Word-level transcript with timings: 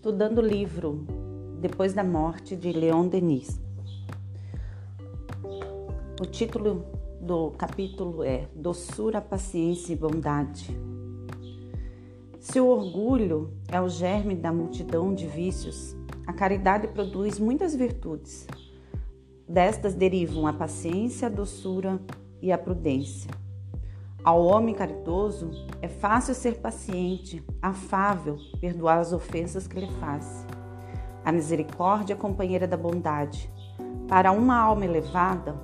estudando 0.00 0.38
o 0.38 0.40
livro 0.40 1.06
Depois 1.60 1.92
da 1.92 2.02
Morte 2.02 2.56
de 2.56 2.72
Leon 2.72 3.06
Denis. 3.06 3.60
O 6.18 6.24
título 6.24 6.86
do 7.20 7.50
capítulo 7.50 8.24
é 8.24 8.48
Doçura, 8.54 9.20
Paciência 9.20 9.92
e 9.92 9.96
Bondade. 9.96 10.74
Se 12.38 12.58
o 12.58 12.66
orgulho 12.66 13.52
é 13.68 13.78
o 13.78 13.90
germe 13.90 14.34
da 14.34 14.50
multidão 14.50 15.14
de 15.14 15.26
vícios, 15.26 15.94
a 16.26 16.32
caridade 16.32 16.88
produz 16.88 17.38
muitas 17.38 17.74
virtudes. 17.74 18.46
Destas 19.46 19.92
derivam 19.92 20.46
a 20.46 20.52
paciência, 20.54 21.28
a 21.28 21.30
doçura 21.30 22.00
e 22.40 22.50
a 22.50 22.56
prudência. 22.56 23.30
Ao 24.22 24.44
homem 24.44 24.74
caridoso 24.74 25.50
é 25.80 25.88
fácil 25.88 26.34
ser 26.34 26.56
paciente, 26.58 27.42
afável, 27.62 28.36
perdoar 28.60 28.98
as 28.98 29.14
ofensas 29.14 29.66
que 29.66 29.80
lhe 29.80 29.90
faz. 29.94 30.46
A 31.24 31.32
misericórdia 31.32 32.12
é 32.12 32.16
companheira 32.16 32.66
da 32.66 32.76
bondade. 32.76 33.50
Para 34.06 34.30
uma 34.30 34.58
alma 34.58 34.84
elevada, 34.84 35.54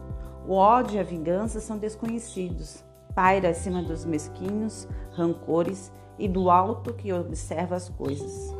o 0.49 0.55
ódio 0.55 0.97
e 0.97 0.99
a 0.99 1.03
vingança 1.03 1.61
são 1.61 1.77
desconhecidos. 1.77 2.83
Paira 3.15 3.51
acima 3.51 3.83
dos 3.83 4.07
mesquinhos, 4.07 4.89
rancores 5.13 5.93
e 6.19 6.27
do 6.27 6.49
alto 6.49 6.95
que 6.95 7.13
observa 7.13 7.77
as 7.77 7.91
coisas. 7.91 8.55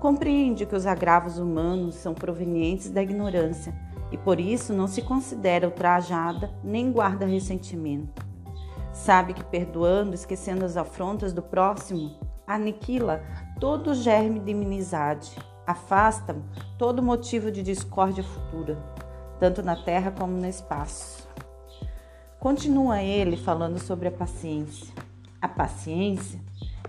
Compreende 0.00 0.66
que 0.66 0.76
os 0.76 0.84
agravos 0.84 1.38
humanos 1.38 1.94
são 1.94 2.12
provenientes 2.12 2.90
da 2.90 3.02
ignorância 3.02 3.74
e 4.12 4.18
por 4.18 4.38
isso 4.38 4.74
não 4.74 4.86
se 4.86 5.00
considera 5.00 5.66
ultrajada 5.66 6.50
nem 6.62 6.92
guarda 6.92 7.24
ressentimento. 7.24 8.27
Sabe 9.08 9.32
que 9.32 9.42
perdoando, 9.42 10.14
esquecendo 10.14 10.66
as 10.66 10.76
afrontas 10.76 11.32
do 11.32 11.40
próximo, 11.40 12.14
aniquila 12.46 13.22
todo 13.58 13.94
germe 13.94 14.38
de 14.38 14.50
inimizade, 14.50 15.34
afasta 15.66 16.36
todo 16.76 17.02
motivo 17.02 17.50
de 17.50 17.62
discórdia 17.62 18.22
futura, 18.22 18.76
tanto 19.40 19.62
na 19.62 19.74
terra 19.82 20.10
como 20.10 20.34
no 20.36 20.46
espaço. 20.46 21.26
Continua 22.38 23.02
ele 23.02 23.38
falando 23.38 23.78
sobre 23.78 24.08
a 24.08 24.12
paciência. 24.12 24.92
A 25.40 25.48
paciência 25.48 26.38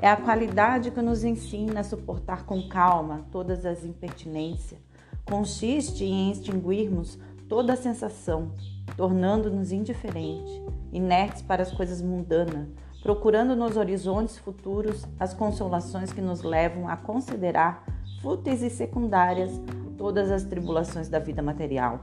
é 0.02 0.10
a 0.10 0.18
qualidade 0.18 0.92
que 0.92 1.02
nos 1.02 1.24
ensina 1.24 1.80
a 1.80 1.86
suportar 1.86 2.44
com 2.44 2.68
calma 2.68 3.26
todas 3.32 3.66
as 3.66 3.86
impertinências. 3.86 4.82
Consiste 5.24 6.04
em 6.04 6.32
extinguirmos 6.32 7.18
toda 7.48 7.72
a 7.72 7.78
sensação, 7.78 8.52
tornando-nos 9.00 9.72
indiferentes 9.72 10.62
inertes 10.92 11.42
para 11.42 11.64
as 11.64 11.72
coisas 11.72 12.02
mundanas, 12.02 12.68
procurando 13.02 13.56
nos 13.56 13.78
horizontes 13.78 14.38
futuros 14.38 15.08
as 15.18 15.34
consolações 15.34 16.12
que 16.12 16.20
nos 16.20 16.42
levam 16.42 16.86
a 16.86 16.98
considerar 16.98 17.86
fúteis 18.22 18.62
e 18.62 18.70
secundárias 18.70 19.52
todas 19.98 20.30
as 20.30 20.44
tribulações 20.44 21.08
da 21.08 21.18
vida 21.18 21.42
material. 21.42 22.02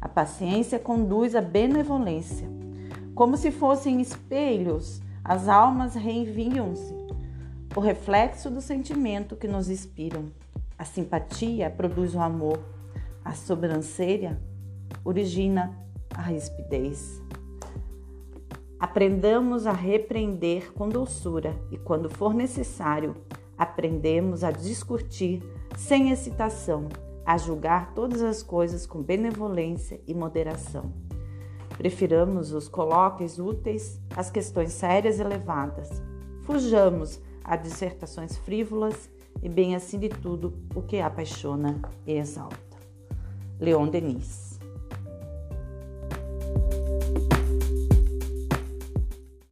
A 0.00 0.08
paciência 0.08 0.78
conduz 0.78 1.34
à 1.34 1.40
benevolência. 1.40 2.48
Como 3.16 3.36
se 3.36 3.50
fossem 3.50 4.00
espelhos, 4.00 5.02
as 5.24 5.48
almas 5.48 5.96
reenviam-se, 5.96 6.94
o 7.74 7.80
reflexo 7.80 8.48
do 8.48 8.60
sentimento 8.60 9.34
que 9.34 9.48
nos 9.48 9.68
inspiram. 9.68 10.26
A 10.78 10.84
simpatia 10.84 11.68
produz 11.68 12.14
o 12.14 12.20
amor, 12.20 12.60
a 13.24 13.32
sobrancelha 13.32 14.40
origina 15.04 15.81
a 16.14 16.22
rispidez. 16.22 17.22
Aprendamos 18.78 19.66
a 19.66 19.72
repreender 19.72 20.72
com 20.72 20.88
doçura 20.88 21.54
e, 21.70 21.78
quando 21.78 22.10
for 22.10 22.34
necessário, 22.34 23.14
aprendemos 23.56 24.42
a 24.42 24.50
discutir 24.50 25.40
sem 25.76 26.10
excitação, 26.10 26.88
a 27.24 27.38
julgar 27.38 27.94
todas 27.94 28.22
as 28.22 28.42
coisas 28.42 28.84
com 28.84 29.00
benevolência 29.00 30.00
e 30.06 30.12
moderação. 30.12 30.92
Prefiramos 31.78 32.52
os 32.52 32.68
colóquios 32.68 33.38
úteis 33.38 34.00
às 34.16 34.30
questões 34.30 34.72
sérias 34.72 35.18
e 35.18 35.22
elevadas. 35.22 36.02
Fujamos 36.42 37.20
a 37.44 37.56
dissertações 37.56 38.36
frívolas 38.36 39.08
e, 39.42 39.48
bem 39.48 39.76
assim 39.76 39.98
de 39.98 40.08
tudo, 40.08 40.54
o 40.74 40.82
que 40.82 41.00
apaixona 41.00 41.80
e 42.06 42.12
exalta. 42.12 42.58
Leon 43.60 43.86
Denis 43.86 44.51